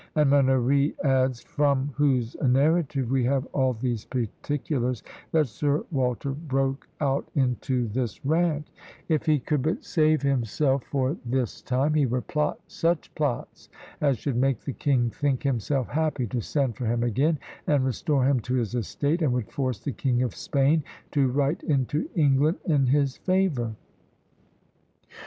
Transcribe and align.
And 0.15 0.31
Manoury 0.31 0.95
adds, 1.03 1.41
from 1.43 1.91
whose 1.95 2.35
narrative 2.41 3.11
we 3.11 3.23
have 3.25 3.45
all 3.53 3.73
these 3.73 4.03
particulars, 4.03 5.03
that 5.31 5.45
Sir 5.47 5.85
Walter 5.91 6.31
broke 6.31 6.87
out 6.99 7.29
into 7.35 7.87
this 7.87 8.25
rant: 8.25 8.71
"If 9.09 9.27
he 9.27 9.37
could 9.37 9.61
but 9.61 9.83
save 9.83 10.23
himself 10.23 10.83
for 10.85 11.17
this 11.23 11.61
time, 11.61 11.93
he 11.93 12.07
would 12.07 12.25
plot 12.25 12.59
such 12.65 13.13
plots 13.13 13.69
as 14.01 14.17
should 14.17 14.37
make 14.37 14.61
the 14.61 14.73
king 14.73 15.11
think 15.11 15.43
himself 15.43 15.87
happy 15.89 16.25
to 16.25 16.41
send 16.41 16.77
for 16.77 16.87
him 16.87 17.03
again, 17.03 17.37
and 17.67 17.85
restore 17.85 18.25
him 18.25 18.39
to 18.39 18.55
his 18.55 18.73
estate, 18.73 19.21
and 19.21 19.31
would 19.33 19.51
force 19.51 19.77
the 19.77 19.91
King 19.91 20.23
of 20.23 20.33
Spain 20.35 20.81
to 21.11 21.27
write 21.29 21.61
into 21.61 22.09
England 22.15 22.57
in 22.65 22.87
his 22.87 23.17
favour." 23.17 23.75